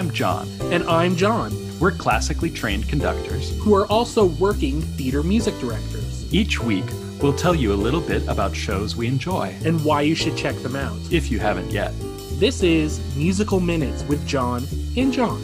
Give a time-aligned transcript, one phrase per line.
[0.00, 0.48] I'm John.
[0.72, 3.54] And I'm John, We're classically trained conductors.
[3.60, 6.86] who are also working theater music directors, Each week,
[7.20, 10.56] we'll tell you a little bit about shows we enjoy, and why you should check
[10.62, 10.96] them out.
[11.12, 11.92] if you haven't yet.
[12.40, 14.64] This is Musical Minutes with John
[14.96, 15.42] and John.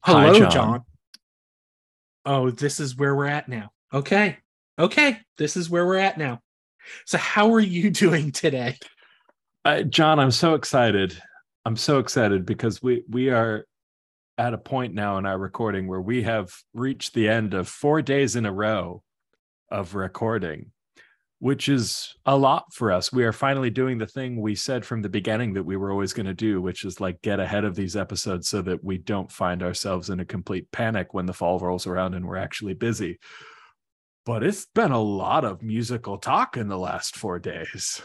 [0.00, 0.50] Hi, Hello, John.
[0.50, 0.84] John.
[2.24, 3.70] Oh, this is where we're at now.
[3.92, 4.38] Okay.
[4.78, 5.18] Okay.
[5.36, 6.40] This is where we're at now.
[7.04, 8.78] So, how are you doing today?
[9.64, 11.20] John, I'm so excited.
[11.64, 13.64] I'm so excited because we we are
[14.36, 18.02] at a point now in our recording where we have reached the end of four
[18.02, 19.04] days in a row
[19.70, 20.72] of recording,
[21.38, 23.12] which is a lot for us.
[23.12, 26.12] We are finally doing the thing we said from the beginning that we were always
[26.12, 29.30] going to do, which is like get ahead of these episodes so that we don't
[29.30, 33.20] find ourselves in a complete panic when the fall rolls around and we're actually busy.
[34.26, 38.02] But it's been a lot of musical talk in the last four days.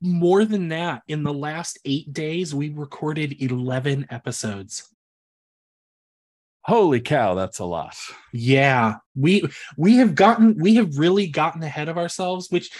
[0.00, 4.88] More than that, in the last eight days, we recorded 11 episodes.
[6.64, 7.96] Holy cow, that's a lot.
[8.32, 9.42] Yeah, we
[9.76, 12.70] we have gotten we have really gotten ahead of ourselves, which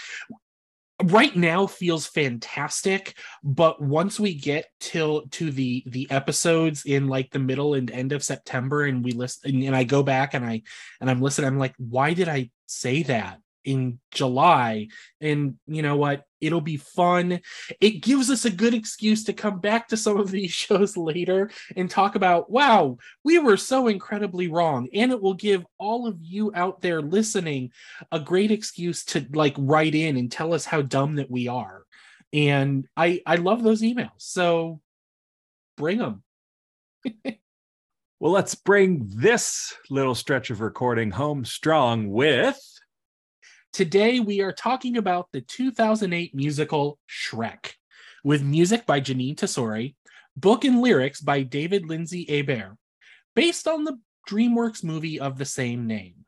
[1.03, 3.17] right now feels fantastic.
[3.43, 8.13] But once we get till to the the episodes in like the middle and end
[8.13, 10.63] of September, and we listen, and, and I go back and I
[11.01, 14.89] and I'm listening, I'm like, why did I say that in July?
[15.21, 16.23] And you know what?
[16.43, 17.41] It'll be fun.
[17.81, 21.51] It gives us a good excuse to come back to some of these shows later
[21.77, 24.89] and talk about, wow, we were so incredibly wrong.
[24.93, 27.71] And it will give all of you out there listening
[28.11, 31.85] a great excuse to like write in and tell us how dumb that we are.
[32.35, 34.11] And i i love those emails.
[34.19, 34.81] So
[35.77, 36.23] bring them
[38.23, 42.57] Well, let's bring this little stretch of recording home strong with
[43.73, 47.73] today we are talking about the 2008 musical shrek
[48.23, 49.95] with music by Jeanine Tesori
[50.37, 52.77] book and lyrics by David Lindsay-Abaire,
[53.35, 56.23] based on the dreamworks movie of the same name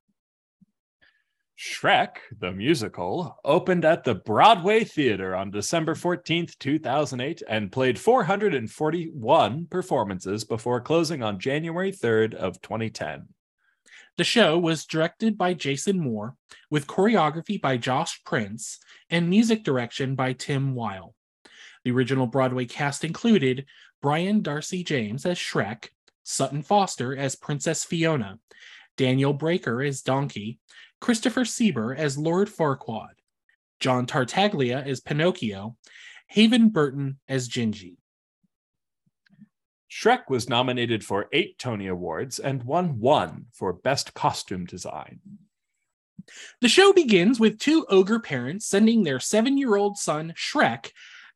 [1.56, 9.66] Shrek, the musical, opened at the Broadway Theater on December 14th, 2008, and played 441
[9.70, 13.28] performances before closing on January 3rd of 2010.
[14.16, 16.36] The show was directed by Jason Moore,
[16.70, 18.78] with choreography by Josh Prince
[19.10, 21.14] and music direction by Tim Weil.
[21.84, 23.66] The original Broadway cast included
[24.00, 25.88] Brian Darcy James as Shrek,
[26.22, 28.38] Sutton Foster as Princess Fiona,
[28.96, 30.60] Daniel Breaker as Donkey,
[31.00, 33.14] Christopher Sieber as Lord Farquaad,
[33.80, 35.76] John Tartaglia as Pinocchio,
[36.28, 37.96] Haven Burton as Gingy.
[39.94, 45.20] Shrek was nominated for eight Tony Awards and won one for Best Costume Design.
[46.60, 50.90] The show begins with two ogre parents sending their seven year old son, Shrek,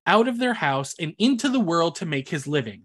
[0.07, 2.83] out of their house and into the world to make his living.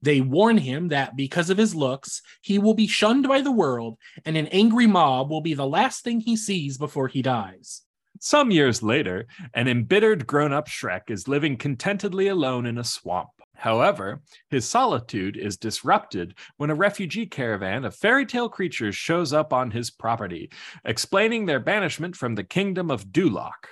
[0.00, 3.98] They warn him that because of his looks, he will be shunned by the world,
[4.24, 7.82] and an angry mob will be the last thing he sees before he dies.
[8.20, 13.28] Some years later, an embittered grown up Shrek is living contentedly alone in a swamp.
[13.60, 19.52] However, his solitude is disrupted when a refugee caravan of fairy tale creatures shows up
[19.52, 20.50] on his property,
[20.82, 23.68] explaining their banishment from the kingdom of Duloc.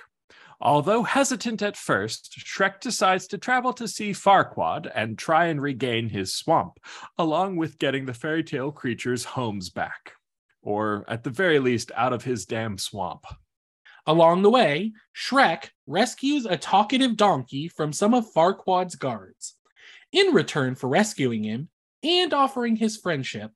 [0.61, 6.09] Although hesitant at first, Shrek decides to travel to see Farquaad and try and regain
[6.09, 6.79] his swamp,
[7.17, 10.13] along with getting the fairy tale creatures' homes back.
[10.61, 13.25] Or, at the very least, out of his damn swamp.
[14.05, 19.55] Along the way, Shrek rescues a talkative donkey from some of Farquaad's guards.
[20.11, 21.69] In return for rescuing him
[22.03, 23.51] and offering his friendship,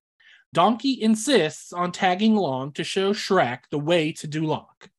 [0.54, 4.90] Donkey insists on tagging along to show Shrek the way to Duloc.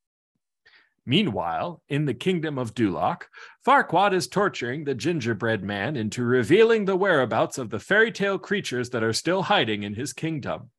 [1.05, 3.23] Meanwhile, in the kingdom of Duloc,
[3.65, 8.89] Farquaad is torturing the gingerbread man into revealing the whereabouts of the fairy tale creatures
[8.89, 10.71] that are still hiding in his kingdom.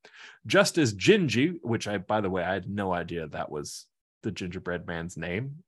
[0.46, 3.86] Just as Gingy, which I, by the way, I had no idea that was
[4.22, 5.62] the gingerbread man's name.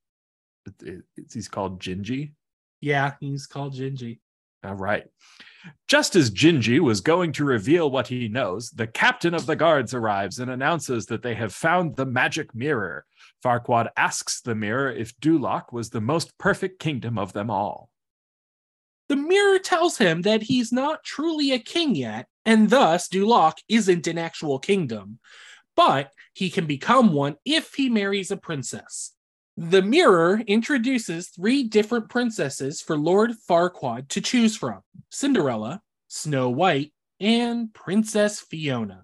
[0.66, 2.32] It- it- he's called Gingy.
[2.80, 4.18] Yeah, he's called Gingy.
[4.64, 5.04] All right.
[5.86, 9.94] Just as Gingy was going to reveal what he knows, the captain of the guards
[9.94, 13.04] arrives and announces that they have found the magic mirror.
[13.44, 17.90] Farquaad asks the mirror if Duloc was the most perfect kingdom of them all.
[19.08, 24.06] The mirror tells him that he's not truly a king yet, and thus Duloc isn't
[24.06, 25.18] an actual kingdom,
[25.76, 29.12] but he can become one if he marries a princess.
[29.60, 36.92] The mirror introduces three different princesses for Lord Farquaad to choose from Cinderella, Snow White,
[37.18, 39.02] and Princess Fiona.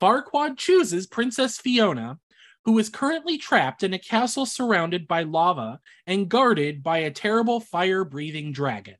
[0.00, 2.20] Farquaad chooses Princess Fiona,
[2.64, 7.58] who is currently trapped in a castle surrounded by lava and guarded by a terrible
[7.58, 8.94] fire breathing dragon.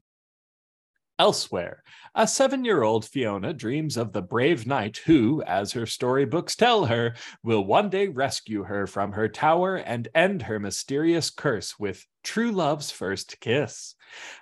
[1.19, 1.83] Elsewhere,
[2.15, 6.85] a seven year old Fiona dreams of the brave knight who, as her storybooks tell
[6.85, 12.07] her, will one day rescue her from her tower and end her mysterious curse with
[12.23, 13.95] true love's first kiss.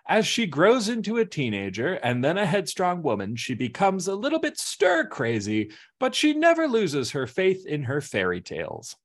[0.09, 4.41] As she grows into a teenager and then a headstrong woman, she becomes a little
[4.41, 8.97] bit stir crazy, but she never loses her faith in her fairy tales.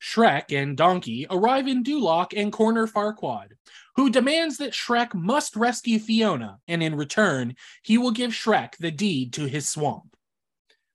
[0.00, 3.52] Shrek and Donkey arrive in Duloc and corner Farquaad,
[3.98, 8.92] who demands that Shrek must rescue Fiona, and in return, he will give Shrek the
[8.92, 10.14] deed to his swamp.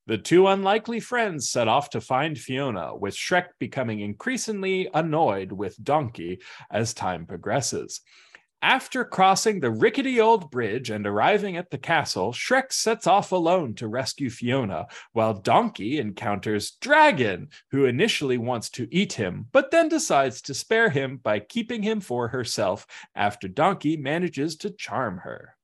[0.07, 5.75] The two unlikely friends set off to find Fiona, with Shrek becoming increasingly annoyed with
[5.83, 6.39] Donkey
[6.71, 7.99] as time progresses.
[8.63, 13.73] After crossing the rickety old bridge and arriving at the castle, Shrek sets off alone
[13.75, 19.89] to rescue Fiona, while Donkey encounters Dragon, who initially wants to eat him, but then
[19.89, 25.57] decides to spare him by keeping him for herself after Donkey manages to charm her.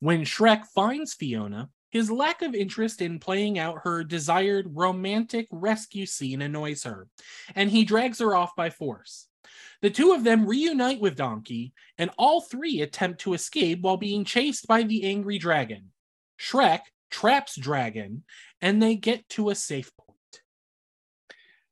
[0.00, 6.06] When Shrek finds Fiona, his lack of interest in playing out her desired romantic rescue
[6.06, 7.06] scene annoys her,
[7.54, 9.28] and he drags her off by force.
[9.82, 14.24] The two of them reunite with Donkey, and all three attempt to escape while being
[14.24, 15.92] chased by the angry dragon.
[16.38, 18.24] Shrek traps Dragon,
[18.60, 20.10] and they get to a safe point.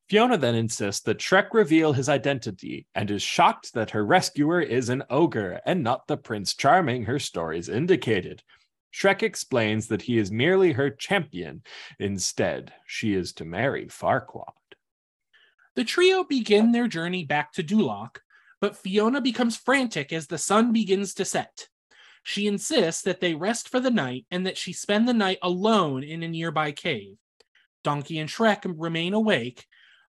[0.09, 4.89] Fiona then insists that Shrek reveal his identity and is shocked that her rescuer is
[4.89, 8.41] an ogre and not the Prince Charming her stories indicated.
[8.91, 11.61] Shrek explains that he is merely her champion.
[11.99, 14.53] Instead, she is to marry Farquaad.
[15.75, 18.17] The trio begin their journey back to Duloc,
[18.59, 21.67] but Fiona becomes frantic as the sun begins to set.
[22.23, 26.03] She insists that they rest for the night and that she spend the night alone
[26.03, 27.17] in a nearby cave.
[27.83, 29.65] Donkey and Shrek remain awake,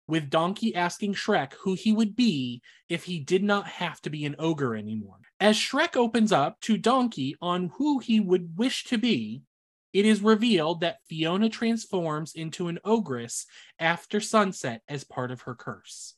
[0.07, 4.25] with Donkey asking Shrek who he would be if he did not have to be
[4.25, 5.19] an ogre anymore.
[5.41, 9.43] As Shrek opens up to Donkey on who he would wish to be,
[9.97, 13.47] it is revealed that Fiona transforms into an ogress
[13.79, 16.13] after sunset as part of her curse.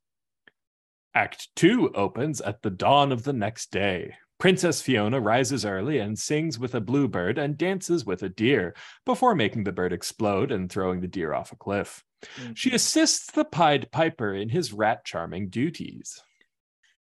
[1.14, 4.16] Act 2 opens at the dawn of the next day.
[4.38, 8.74] Princess Fiona rises early and sings with a bluebird and dances with a deer
[9.06, 12.02] before making the bird explode and throwing the deer off a cliff.
[12.24, 12.54] Mm-hmm.
[12.54, 16.20] She assists the Pied Piper in his rat charming duties.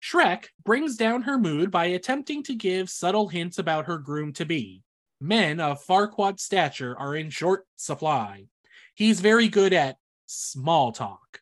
[0.02, 4.44] Shrek brings down her mood by attempting to give subtle hints about her groom to
[4.44, 4.82] be
[5.20, 8.46] men of Farquaad stature are in short supply.
[8.94, 9.96] He's very good at
[10.26, 11.40] small talk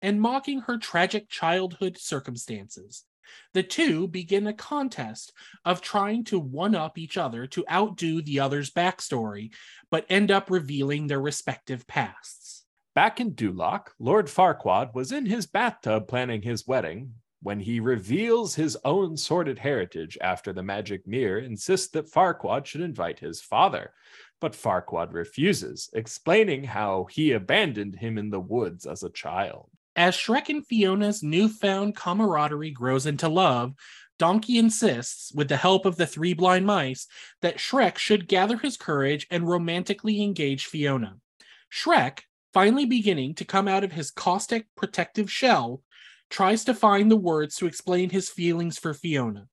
[0.00, 3.04] and mocking her tragic childhood circumstances.
[3.52, 5.32] The two begin a contest
[5.64, 9.52] of trying to one up each other to outdo the other's backstory,
[9.90, 12.64] but end up revealing their respective pasts.
[12.94, 18.54] Back in Duloc, Lord Farquaad was in his bathtub planning his wedding when he reveals
[18.54, 23.92] his own sordid heritage after the magic mirror insists that Farquaad should invite his father.
[24.40, 29.70] But Farquaad refuses, explaining how he abandoned him in the woods as a child.
[29.96, 33.74] As Shrek and Fiona's newfound camaraderie grows into love,
[34.18, 37.06] Donkey insists, with the help of the three blind mice,
[37.42, 41.16] that Shrek should gather his courage and romantically engage Fiona.
[41.72, 42.20] Shrek,
[42.52, 45.82] finally beginning to come out of his caustic protective shell,
[46.30, 49.46] tries to find the words to explain his feelings for Fiona.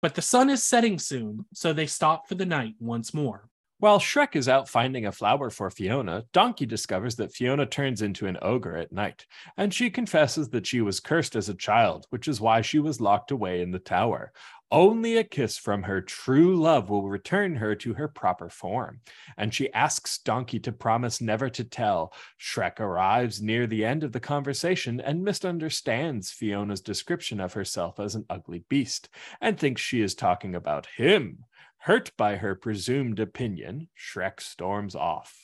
[0.00, 3.48] But the sun is setting soon, so they stop for the night once more.
[3.80, 8.26] While Shrek is out finding a flower for Fiona, Donkey discovers that Fiona turns into
[8.26, 9.24] an ogre at night,
[9.56, 13.00] and she confesses that she was cursed as a child, which is why she was
[13.00, 14.32] locked away in the tower.
[14.72, 19.00] Only a kiss from her true love will return her to her proper form.
[19.36, 22.12] And she asks Donkey to promise never to tell.
[22.38, 28.16] Shrek arrives near the end of the conversation and misunderstands Fiona's description of herself as
[28.16, 29.08] an ugly beast
[29.40, 31.44] and thinks she is talking about him.
[31.88, 35.34] Hurt by her presumed opinion, Shrek storms off.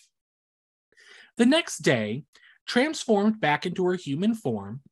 [1.38, 2.24] The next day,
[2.66, 4.82] transformed back into her human form,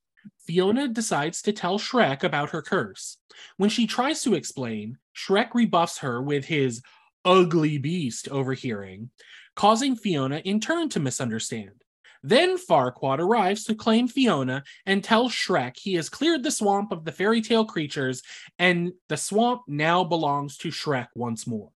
[0.47, 3.19] Fiona decides to tell Shrek about her curse.
[3.59, 6.81] When she tries to explain, Shrek rebuffs her with his
[7.23, 9.11] ugly beast overhearing,
[9.55, 11.85] causing Fiona in turn to misunderstand.
[12.23, 17.05] Then Farquaad arrives to claim Fiona and tells Shrek he has cleared the swamp of
[17.05, 18.23] the fairy tale creatures
[18.59, 21.71] and the swamp now belongs to Shrek once more.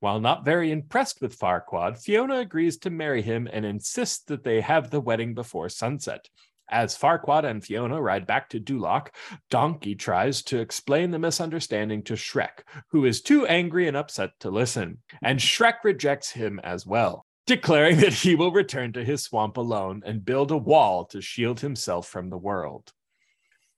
[0.00, 4.60] While not very impressed with Farquaad, Fiona agrees to marry him and insists that they
[4.60, 6.28] have the wedding before sunset.
[6.70, 9.08] As Farquaad and Fiona ride back to Duloc,
[9.50, 14.50] Donkey tries to explain the misunderstanding to Shrek, who is too angry and upset to
[14.50, 17.26] listen, and Shrek rejects him as well.
[17.48, 21.58] Declaring that he will return to his swamp alone and build a wall to shield
[21.60, 22.92] himself from the world.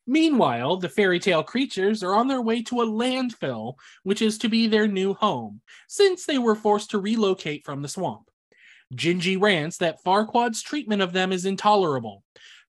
[0.06, 4.48] Meanwhile, the fairy tale creatures are on their way to a landfill, which is to
[4.48, 8.28] be their new home, since they were forced to relocate from the swamp.
[8.92, 12.24] Gingy rants that Farquaad's treatment of them is intolerable.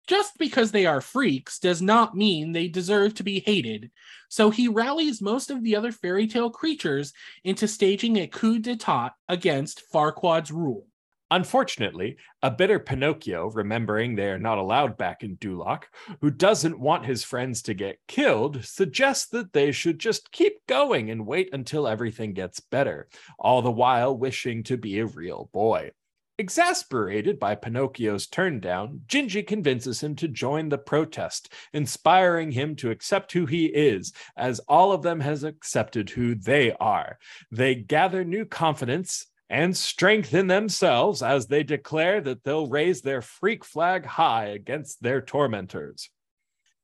[0.05, 3.89] Just because they are freaks does not mean they deserve to be hated,
[4.29, 7.11] so he rallies most of the other fairy tale creatures
[7.43, 10.85] into staging a coup d'etat against Farquaad's rule.
[11.31, 15.83] Unfortunately, a bitter Pinocchio, remembering they are not allowed back in Duloc,
[16.19, 21.09] who doesn't want his friends to get killed, suggests that they should just keep going
[21.09, 23.07] and wait until everything gets better,
[23.39, 25.91] all the while wishing to be a real boy.
[26.37, 32.89] Exasperated by Pinocchio's turn down, Gingy convinces him to join the protest, inspiring him to
[32.89, 37.19] accept who he is, as all of them has accepted who they are.
[37.51, 43.65] They gather new confidence and strengthen themselves as they declare that they'll raise their freak
[43.65, 46.09] flag high against their tormentors.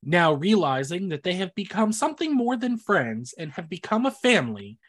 [0.03, 4.79] Now, realizing that they have become something more than friends and have become a family,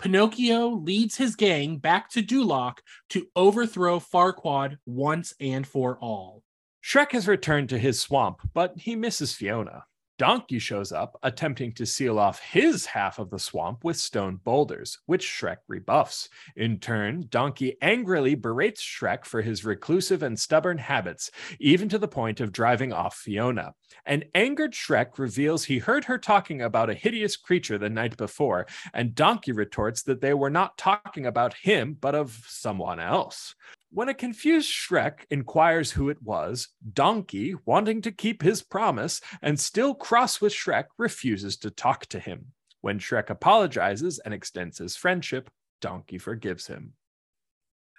[0.00, 2.78] Pinocchio leads his gang back to Duloc
[3.10, 6.42] to overthrow Farquaad once and for all.
[6.84, 9.84] Shrek has returned to his swamp, but he misses Fiona.
[10.18, 14.98] Donkey shows up, attempting to seal off his half of the swamp with stone boulders,
[15.06, 16.28] which Shrek rebuffs.
[16.56, 22.08] In turn, Donkey angrily berates Shrek for his reclusive and stubborn habits, even to the
[22.08, 23.74] point of driving off Fiona.
[24.06, 28.66] An angered Shrek reveals he heard her talking about a hideous creature the night before,
[28.92, 33.54] and Donkey retorts that they were not talking about him, but of someone else.
[33.90, 39.58] When a confused Shrek inquires who it was, Donkey, wanting to keep his promise and
[39.58, 42.52] still cross with Shrek, refuses to talk to him.
[42.82, 46.92] When Shrek apologizes and extends his friendship, Donkey forgives him.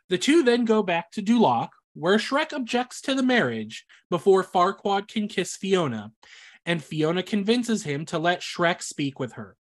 [0.10, 5.08] The two then go back to Duloc, where Shrek objects to the marriage before Farquaad
[5.08, 6.12] can kiss Fiona,
[6.66, 9.58] and Fiona convinces him to let Shrek speak with her.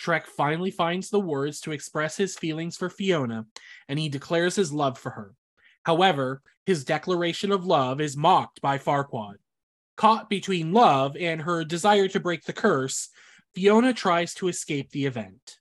[0.00, 3.46] Shrek finally finds the words to express his feelings for Fiona,
[3.88, 5.34] and he declares his love for her.
[5.84, 9.36] However, his declaration of love is mocked by Farquaad.
[9.96, 13.08] Caught between love and her desire to break the curse,
[13.54, 15.58] Fiona tries to escape the event.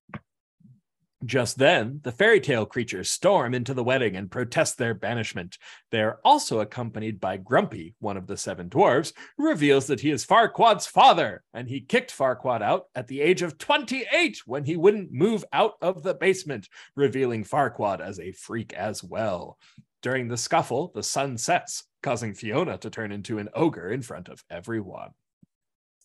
[1.25, 5.57] Just then, the fairy tale creatures storm into the wedding and protest their banishment.
[5.91, 10.11] They are also accompanied by Grumpy, one of the seven dwarves, who reveals that he
[10.11, 14.77] is Farquaad's father, and he kicked Farquaad out at the age of 28 when he
[14.77, 19.57] wouldn't move out of the basement, revealing Farquaad as a freak as well.
[20.01, 24.29] During the scuffle, the sun sets, causing Fiona to turn into an ogre in front
[24.29, 25.11] of everyone.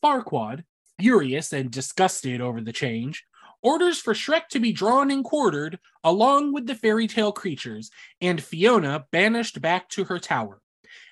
[0.02, 0.64] Farquaad,
[0.98, 3.24] furious and disgusted over the change,
[3.62, 8.42] orders for Shrek to be drawn and quartered along with the fairy tale creatures, and
[8.42, 10.60] Fiona banished back to her tower.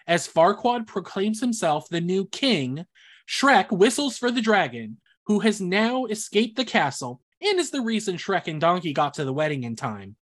[0.07, 2.85] As Farquaad proclaims himself the new king,
[3.29, 8.17] Shrek whistles for the dragon, who has now escaped the castle and is the reason
[8.17, 10.17] Shrek and Donkey got to the wedding in time.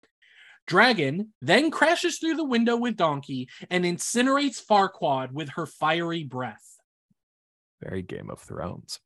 [0.66, 6.80] Dragon then crashes through the window with Donkey and incinerates Farquaad with her fiery breath.
[7.82, 9.00] Very Game of Thrones.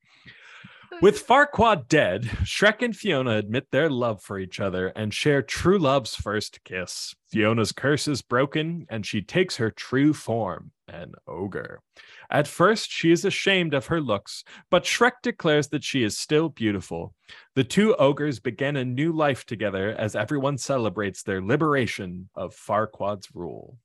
[1.00, 5.78] With Farquaad dead, Shrek and Fiona admit their love for each other and share true
[5.78, 7.14] love's first kiss.
[7.28, 11.80] Fiona's curse is broken and she takes her true form, an ogre.
[12.28, 16.50] At first, she is ashamed of her looks, but Shrek declares that she is still
[16.50, 17.14] beautiful.
[17.54, 23.28] The two ogres begin a new life together as everyone celebrates their liberation of Farquaad's
[23.32, 23.78] rule.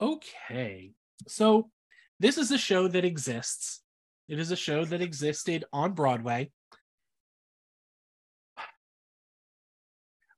[0.00, 0.92] Okay,
[1.28, 1.70] so
[2.18, 3.82] this is a show that exists.
[4.28, 6.50] It is a show that existed on Broadway.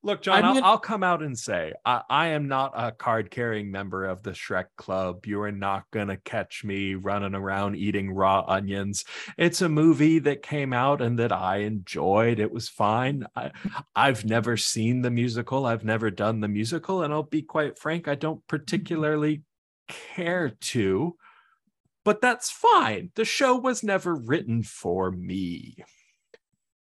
[0.06, 3.72] Look, John, I'll, I'll, come out and say I, I am not a card carrying
[3.72, 5.26] member of the Shrek Club.
[5.26, 9.04] You are not going to catch me running around eating raw onions.
[9.36, 12.38] It's a movie that came out and that I enjoyed.
[12.38, 13.26] It was fine.
[13.34, 13.50] I,
[13.96, 17.02] I've never seen the musical, I've never done the musical.
[17.02, 19.42] And I'll be quite frank, I don't particularly
[19.88, 21.16] care to,
[22.06, 23.10] but that's fine.
[23.16, 25.76] The show was never written for me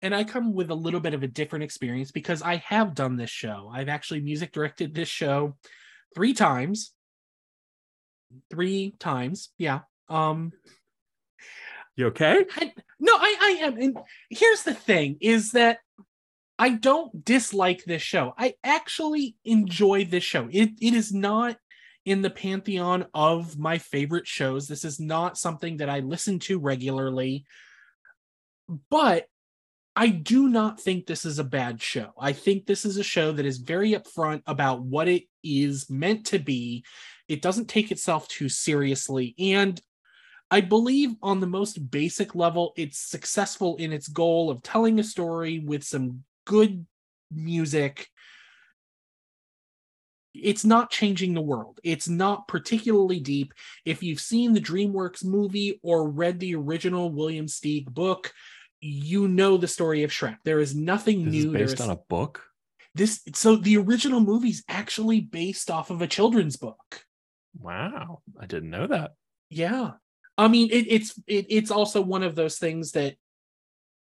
[0.04, 3.16] and I come with a little bit of a different experience because I have done
[3.16, 3.70] this show.
[3.72, 5.56] I've actually music directed this show
[6.14, 6.92] three times.
[8.50, 9.80] Three times, yeah.
[10.10, 10.52] Um
[11.96, 12.44] You okay?
[12.54, 13.96] I, no, I I am and
[14.28, 15.78] here's the thing is that
[16.58, 18.34] I don't dislike this show.
[18.36, 20.48] I actually enjoy this show.
[20.52, 21.56] It it is not
[22.04, 24.68] in the pantheon of my favorite shows.
[24.68, 27.44] This is not something that I listen to regularly.
[28.90, 29.26] But
[29.96, 32.12] I do not think this is a bad show.
[32.18, 36.26] I think this is a show that is very upfront about what it is meant
[36.26, 36.84] to be.
[37.28, 39.34] It doesn't take itself too seriously.
[39.38, 39.80] And
[40.50, 45.04] I believe on the most basic level, it's successful in its goal of telling a
[45.04, 46.86] story with some good
[47.30, 48.08] music.
[50.34, 51.78] It's not changing the world.
[51.84, 53.54] It's not particularly deep.
[53.84, 58.32] If you've seen the DreamWorks movie or read the original William Steig book,
[58.80, 60.38] you know the story of Shrek.
[60.44, 61.54] There is nothing This new.
[61.54, 62.42] is based is- on a book.
[62.96, 67.04] this so the original movie's actually based off of a children's book.
[67.58, 69.14] Wow, I didn't know that.
[69.50, 69.92] Yeah.
[70.36, 73.14] I mean it, it's it, it's also one of those things that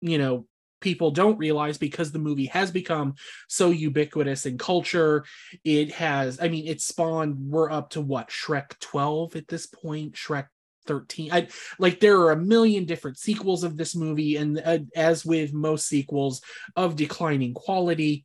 [0.01, 0.47] you know
[0.85, 3.15] people don't realize because the movie has become
[3.49, 5.25] so ubiquitous in culture.
[5.63, 10.13] It has i mean it spawned we're up to what shrek 12 at this point?
[10.13, 10.45] Shrek
[10.85, 11.47] 13 I,
[11.79, 15.87] like there are a million different sequels of this movie and uh, as with most
[15.87, 16.43] sequels
[16.75, 18.23] of declining quality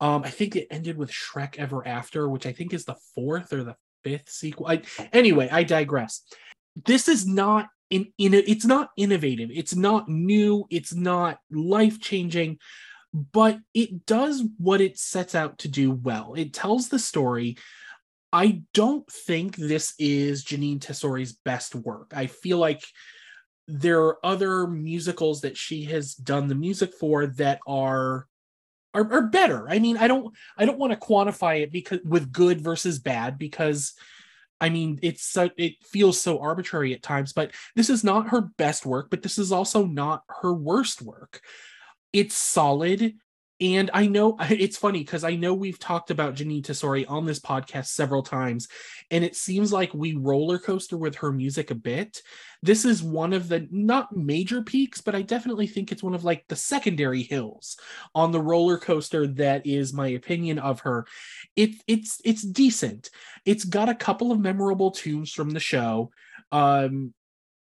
[0.00, 3.52] um i think it ended with shrek ever after which i think is the fourth
[3.52, 4.68] or the fifth sequel.
[4.68, 4.82] I,
[5.12, 6.22] anyway i digress.
[6.84, 9.50] This is not in, in it's not innovative.
[9.52, 10.66] It's not new.
[10.70, 12.58] It's not life changing
[13.32, 16.34] but it does what it sets out to do well.
[16.36, 17.56] It tells the story.
[18.30, 22.12] I don't think this is Jeanine Tesori's best work.
[22.14, 22.82] I feel like
[23.66, 28.26] there are other musicals that she has done the music for that are
[28.92, 29.68] are, are better.
[29.68, 33.38] I mean i don't i don't want to quantify it because with good versus bad
[33.38, 33.94] because
[34.60, 38.42] I mean, it's so it feels so arbitrary at times, but this is not her
[38.56, 41.40] best work, but this is also not her worst work.
[42.12, 43.14] It's solid.
[43.60, 47.40] And I know it's funny because I know we've talked about Jeanine Tesori on this
[47.40, 48.68] podcast several times,
[49.10, 52.22] and it seems like we roller coaster with her music a bit.
[52.62, 56.24] This is one of the not major peaks, but I definitely think it's one of
[56.24, 57.76] like the secondary hills
[58.14, 61.06] on the roller coaster that is my opinion of her.
[61.54, 63.10] It it's it's decent.
[63.44, 66.10] It's got a couple of memorable tunes from the show.
[66.52, 67.14] Um,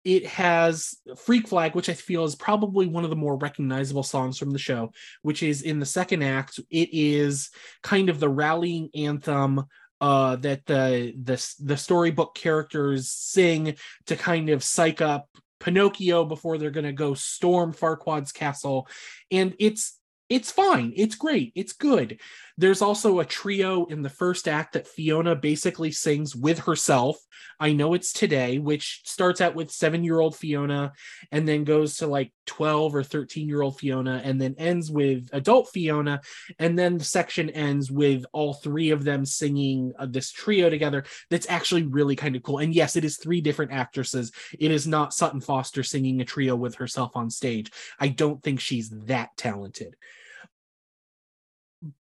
[0.07, 4.38] it has Freak Flag, which I feel is probably one of the more recognizable songs
[4.38, 4.92] from the show,
[5.23, 6.61] which is in the second act.
[6.71, 7.51] It is
[7.83, 9.64] kind of the rallying anthem
[10.01, 13.75] uh, that the the the storybook characters sing
[14.07, 18.87] to kind of psych up Pinocchio before they're going to go storm Farquaad's castle,
[19.33, 20.92] and it's it's fine.
[20.95, 21.51] It's great.
[21.57, 22.21] It's good.
[22.59, 27.19] There's also a trio in the first act that Fiona basically sings with herself.
[27.61, 30.92] I know it's today, which starts out with seven year old Fiona
[31.31, 35.29] and then goes to like 12 or 13 year old Fiona and then ends with
[35.35, 36.23] adult Fiona.
[36.59, 41.05] And then the section ends with all three of them singing uh, this trio together.
[41.29, 42.59] That's actually really kind of cool.
[42.59, 44.33] And yes, it is three different actresses.
[44.59, 47.71] It is not Sutton Foster singing a trio with herself on stage.
[48.01, 49.95] I don't think she's that talented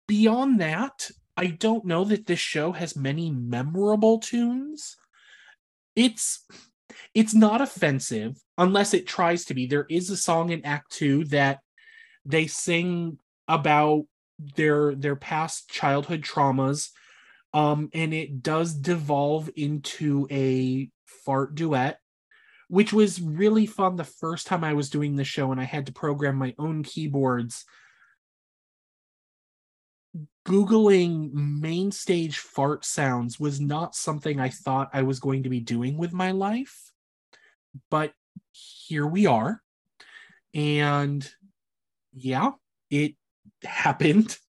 [0.08, 4.96] beyond that, I don't know that this show has many memorable tunes.
[5.96, 6.46] It's
[7.14, 9.66] it's not offensive unless it tries to be.
[9.66, 11.60] There is a song in Act 2 that
[12.26, 13.18] they sing
[13.48, 14.06] about
[14.40, 16.90] their their past childhood traumas
[17.54, 22.00] um and it does devolve into a fart duet
[22.68, 25.86] which was really fun the first time I was doing the show and I had
[25.86, 27.64] to program my own keyboards
[30.46, 35.60] Googling main stage fart sounds was not something I thought I was going to be
[35.60, 36.92] doing with my life,
[37.90, 38.14] but
[38.52, 39.62] here we are.
[40.54, 41.28] And
[42.14, 42.52] yeah,
[42.90, 43.16] it
[43.64, 44.38] happened.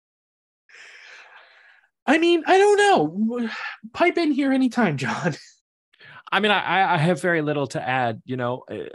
[2.07, 3.49] I mean, I don't know.
[3.93, 5.35] Pipe in here anytime, John.
[6.33, 8.21] I mean, I, I have very little to add.
[8.25, 8.89] You know, eh,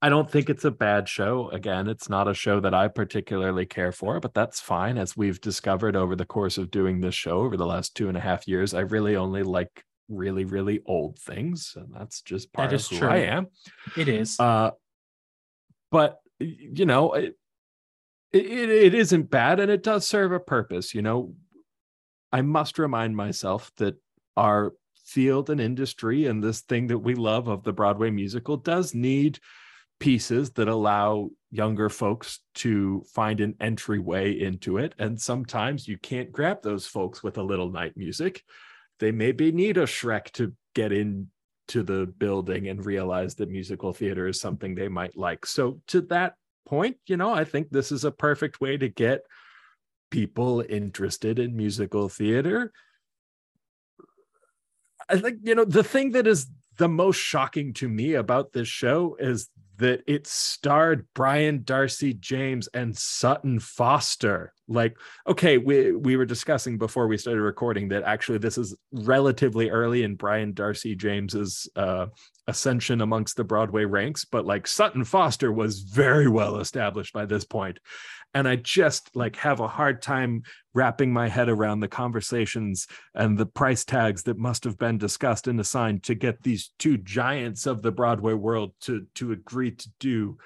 [0.00, 1.50] I don't think it's a bad show.
[1.50, 4.96] Again, it's not a show that I particularly care for, but that's fine.
[4.96, 8.16] As we've discovered over the course of doing this show over the last two and
[8.16, 11.74] a half years, I really only like really, really old things.
[11.74, 13.08] And that's just part That of who true.
[13.08, 13.48] I am.
[13.96, 14.38] It is.
[14.38, 14.70] Uh,
[15.90, 17.36] but, you know, it,
[18.32, 20.94] it, it isn't bad and it does serve a purpose.
[20.94, 21.34] You know,
[22.30, 23.96] I must remind myself that
[24.36, 24.74] our
[25.06, 29.40] field and industry and this thing that we love of the Broadway musical does need
[29.98, 34.94] pieces that allow younger folks to find an entryway into it.
[34.98, 38.44] And sometimes you can't grab those folks with a little night music.
[38.98, 41.26] They maybe need a Shrek to get into
[41.82, 45.46] the building and realize that musical theater is something they might like.
[45.46, 46.34] So, to that
[46.66, 49.22] point, you know, I think this is a perfect way to get
[50.10, 52.72] people interested in musical theater.
[55.08, 58.68] I think, you know, the thing that is the most shocking to me about this
[58.68, 64.52] show is that it starred Brian Darcy James and Sutton Foster.
[64.66, 69.70] Like, okay, we we were discussing before we started recording that actually this is relatively
[69.70, 72.06] early in Brian Darcy James's uh,
[72.48, 77.44] ascension amongst the Broadway ranks, but like Sutton Foster was very well established by this
[77.44, 77.78] point
[78.34, 80.42] and i just like have a hard time
[80.74, 85.48] wrapping my head around the conversations and the price tags that must have been discussed
[85.48, 89.88] and assigned to get these two giants of the broadway world to to agree to
[89.98, 90.36] do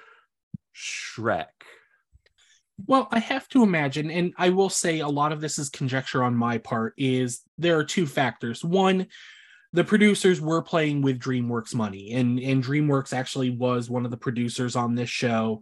[0.75, 1.47] shrek
[2.87, 6.23] well, I have to imagine, and I will say a lot of this is conjecture
[6.23, 8.63] on my part, is there are two factors.
[8.63, 9.07] One,
[9.73, 14.17] the producers were playing with DreamWorks money, and, and DreamWorks actually was one of the
[14.17, 15.61] producers on this show.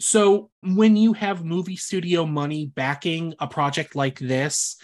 [0.00, 4.76] So when you have movie studio money backing a project like this,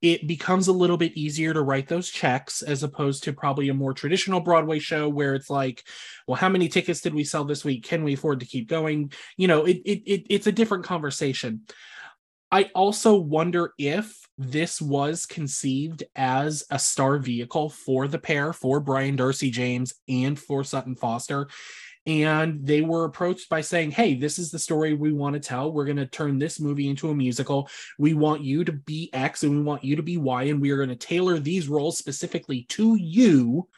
[0.00, 3.74] it becomes a little bit easier to write those checks as opposed to probably a
[3.74, 5.82] more traditional Broadway show where it's like,
[6.28, 7.84] well, how many tickets did we sell this week?
[7.84, 9.12] Can we afford to keep going?
[9.36, 11.62] You know, it, it, it it's a different conversation.
[12.52, 18.80] I also wonder if this was conceived as a star vehicle for the pair, for
[18.80, 21.48] Brian Darcy James and for Sutton Foster
[22.06, 25.72] and they were approached by saying hey this is the story we want to tell.
[25.72, 27.68] We're going to turn this movie into a musical.
[27.98, 30.70] We want you to be x and we want you to be y and we
[30.70, 33.68] are going to tailor these roles specifically to you.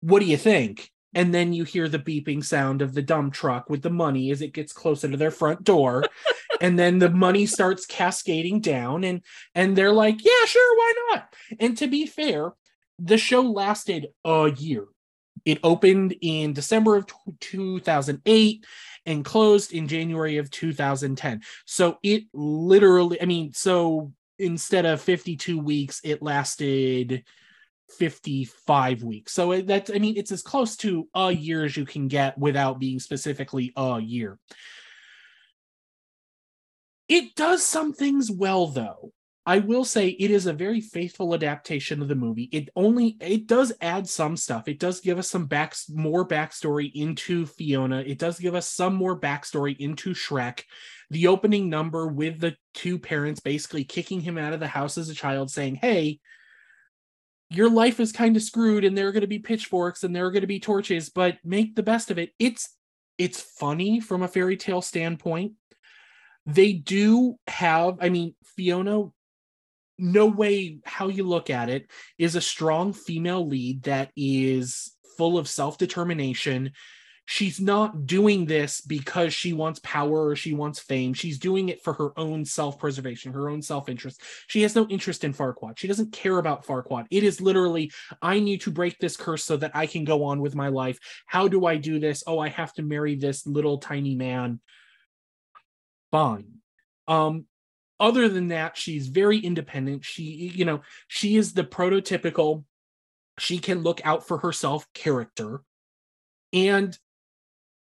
[0.00, 0.90] What do you think?
[1.14, 4.42] And then you hear the beeping sound of the dump truck with the money as
[4.42, 6.04] it gets closer to their front door.
[6.60, 9.22] And then the money starts cascading down and
[9.54, 11.34] and they're like yeah sure why not?
[11.60, 12.50] And to be fair
[12.98, 14.86] the show lasted a year
[15.44, 17.06] it opened in December of
[17.40, 18.66] 2008
[19.06, 21.42] and closed in January of 2010.
[21.64, 27.24] So it literally, I mean, so instead of 52 weeks, it lasted
[27.98, 29.32] 55 weeks.
[29.32, 32.78] So that's, I mean, it's as close to a year as you can get without
[32.78, 34.38] being specifically a year.
[37.08, 39.12] It does some things well, though.
[39.48, 42.50] I will say it is a very faithful adaptation of the movie.
[42.52, 44.68] It only it does add some stuff.
[44.68, 48.00] It does give us some back more backstory into Fiona.
[48.00, 50.64] It does give us some more backstory into Shrek.
[51.08, 55.08] The opening number with the two parents basically kicking him out of the house as
[55.08, 56.20] a child, saying, "Hey,
[57.48, 60.26] your life is kind of screwed, and there are going to be pitchforks and there
[60.26, 62.76] are going to be torches, but make the best of it." It's
[63.16, 65.52] it's funny from a fairy tale standpoint.
[66.44, 69.10] They do have, I mean, Fiona
[69.98, 75.36] no way how you look at it is a strong female lead that is full
[75.36, 76.72] of self-determination.
[77.26, 81.12] She's not doing this because she wants power or she wants fame.
[81.12, 84.22] She's doing it for her own self-preservation her own self-interest.
[84.46, 85.78] She has no interest in farquaad.
[85.78, 87.06] She doesn't care about farquaad.
[87.10, 87.90] It is literally
[88.22, 90.98] i need to break this curse so that i can go on with my life.
[91.26, 92.22] How do i do this?
[92.26, 94.60] Oh i have to marry this little tiny man.
[96.12, 96.46] Fine.
[97.08, 97.44] Um
[98.00, 100.04] other than that she's very independent.
[100.04, 102.64] She you know she is the prototypical
[103.38, 105.62] she can look out for herself character.
[106.52, 106.96] And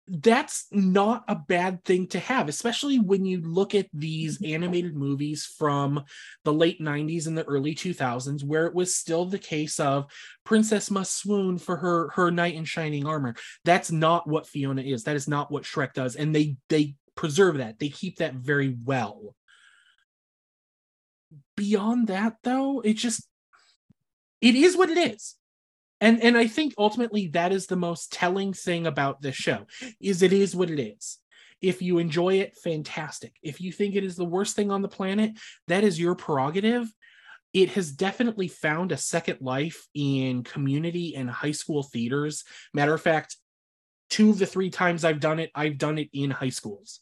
[0.08, 4.52] that's not a bad thing to have especially when you look at these mm-hmm.
[4.52, 6.02] animated movies from
[6.44, 10.06] the late 90s and the early 2000s where it was still the case of
[10.44, 13.34] princess must swoon for her her knight in shining armor.
[13.64, 15.04] That's not what fiona is.
[15.04, 16.16] That is not what shrek does.
[16.16, 17.78] And they they preserve that.
[17.78, 19.34] They keep that very well
[21.56, 23.28] beyond that though it just
[24.40, 25.36] it is what it is.
[26.00, 29.66] And and i think ultimately that is the most telling thing about this show
[30.00, 31.18] is it is what it is.
[31.60, 33.34] If you enjoy it fantastic.
[33.42, 35.32] If you think it is the worst thing on the planet
[35.68, 36.88] that is your prerogative.
[37.52, 42.44] It has definitely found a second life in community and high school theaters.
[42.72, 43.36] Matter of fact
[44.12, 47.00] two of the three times i've done it i've done it in high schools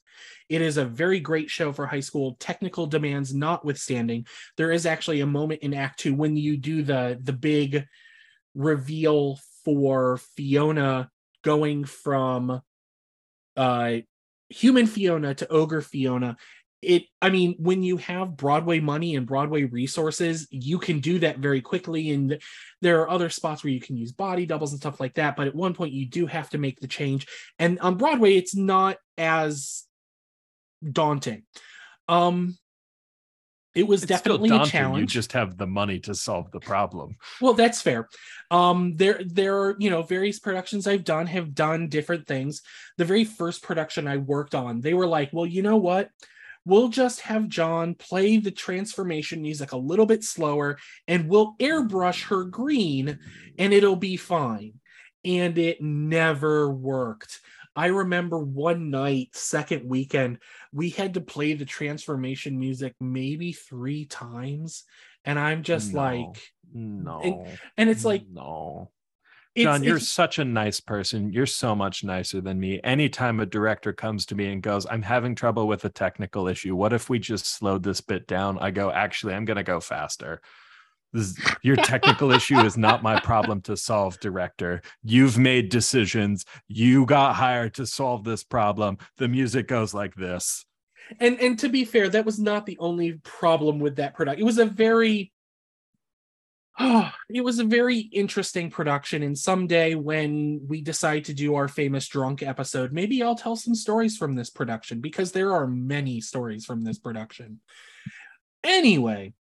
[0.49, 4.27] it is a very great show for high school, technical demands notwithstanding.
[4.57, 7.87] There is actually a moment in Act Two when you do the the big
[8.55, 11.09] reveal for Fiona
[11.42, 12.61] going from
[13.57, 13.96] uh
[14.49, 16.37] human Fiona to ogre Fiona.
[16.82, 21.38] It, I mean, when you have Broadway money and Broadway resources, you can do that
[21.38, 22.10] very quickly.
[22.10, 22.40] And
[22.80, 25.36] there are other spots where you can use body doubles and stuff like that.
[25.36, 27.26] But at one point, you do have to make the change.
[27.58, 29.84] And on Broadway, it's not as
[30.90, 31.42] daunting.
[32.08, 32.56] Um,
[33.74, 35.14] it was it's definitely a challenge.
[35.14, 37.16] You just have the money to solve the problem.
[37.40, 38.08] Well, that's fair.
[38.50, 42.62] Um, there, there are you know various productions I've done have done different things.
[42.96, 46.10] The very first production I worked on, they were like, well, you know what?
[46.64, 52.25] We'll just have John play the transformation music a little bit slower, and we'll airbrush
[52.29, 53.18] her green,
[53.59, 54.75] and it'll be fine.
[55.25, 57.40] And it never worked
[57.77, 60.38] I remember one night, second weekend,
[60.73, 64.85] we had to play the transformation music maybe three times.
[65.25, 66.01] And I'm just No.
[66.01, 67.20] like, No.
[67.20, 68.90] And- and it's like, no.
[69.54, 71.32] It's, John, you're it's- such a nice person.
[71.32, 72.80] You're so much nicer than me.
[72.84, 76.76] Anytime a director comes to me and goes, I'm having trouble with a technical issue.
[76.76, 78.58] What if we just slowed this bit down?
[78.60, 80.40] I go, actually, I'm going to go faster.
[81.12, 84.82] This, your technical issue is not my problem to solve, director.
[85.02, 86.44] You've made decisions.
[86.68, 88.98] You got hired to solve this problem.
[89.16, 90.64] The music goes like this.
[91.18, 94.40] and and to be fair, that was not the only problem with that product.
[94.40, 95.32] It was a very
[96.80, 99.22] Oh, it was a very interesting production.
[99.22, 103.74] And someday, when we decide to do our famous drunk episode, maybe I'll tell some
[103.74, 107.60] stories from this production because there are many stories from this production.
[108.64, 109.34] Anyway,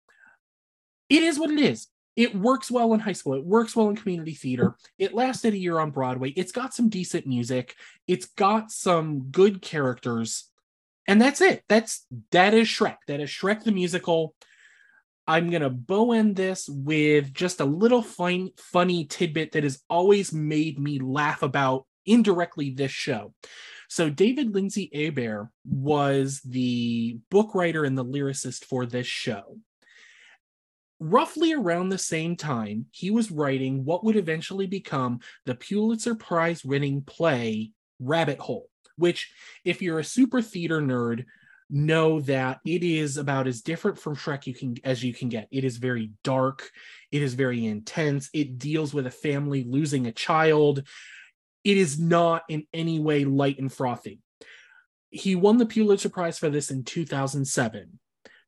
[1.09, 1.87] it is what it is.
[2.15, 3.35] It works well in high school.
[3.35, 4.75] It works well in community theater.
[4.97, 6.31] It lasted a year on Broadway.
[6.31, 7.75] It's got some decent music.
[8.07, 10.45] It's got some good characters.
[11.05, 11.63] And that's it.
[11.69, 12.97] That's that is Shrek.
[13.07, 14.33] That is Shrek the musical.
[15.27, 20.31] I'm gonna bow end this with just a little fine, funny tidbit that has always
[20.31, 23.33] made me laugh about indirectly this show.
[23.89, 29.59] So David Lindsay-Abaire was the book writer and the lyricist for this show.
[30.99, 36.65] Roughly around the same time, he was writing what would eventually become the Pulitzer Prize
[36.65, 39.31] winning play Rabbit Hole, which,
[39.63, 41.25] if you're a super theater nerd,
[41.69, 45.47] know that it is about as different from Shrek you can as you can get.
[45.51, 46.69] It is very dark,
[47.11, 50.83] it is very intense, it deals with a family losing a child.
[51.63, 54.19] It is not in any way light and frothy.
[55.09, 57.99] He won the Pulitzer Prize for this in 2007.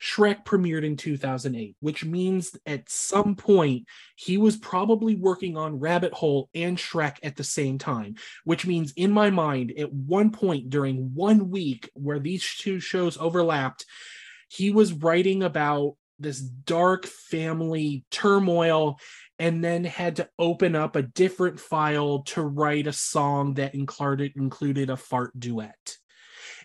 [0.02, 3.86] Shrek premiered in 2008, which means at some point
[4.16, 8.94] he was probably working on Rabbit Hole and Shrek at the same time, which means
[8.96, 13.86] in my mind, at one point during one week where these two shows overlapped,
[14.48, 19.00] he was writing about this dark family turmoil
[19.38, 24.34] and then had to open up a different file to write a song that included
[24.36, 25.98] included a fart duet.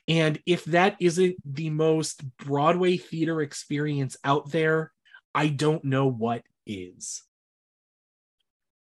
[0.06, 4.92] And if that isn't the most Broadway theater experience out there,
[5.34, 7.22] I don't know what is.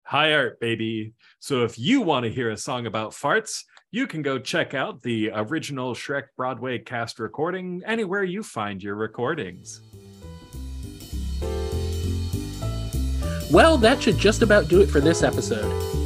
[0.05, 1.15] High art, baby.
[1.39, 5.03] So if you want to hear a song about farts, you can go check out
[5.03, 9.81] the original Shrek Broadway cast recording anywhere you find your recordings.
[13.51, 16.02] Well, that should just about do it for this episode.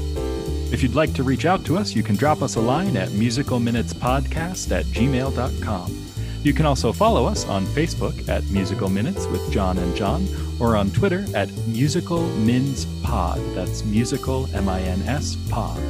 [0.72, 3.10] If you'd like to reach out to us, you can drop us a line at
[3.10, 6.06] musicalminutespodcast at gmail.com.
[6.42, 10.28] You can also follow us on Facebook at Musical Minutes with John and John,
[10.60, 13.40] or on Twitter at Musical Mins Pod.
[13.54, 15.80] That's musical M I N S pod.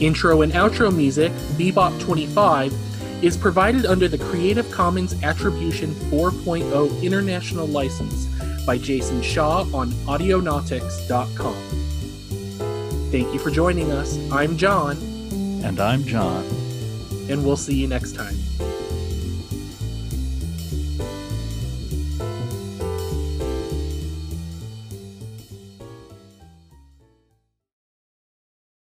[0.00, 2.72] Intro and outro music, Bebop 25,
[3.22, 8.26] is provided under the Creative Commons Attribution 4.0 International License
[8.64, 11.79] by Jason Shaw on Audionautix.com.
[13.10, 14.16] Thank you for joining us.
[14.30, 14.96] I'm John,
[15.64, 16.44] And I'm John.
[17.28, 18.36] and we'll see you next time.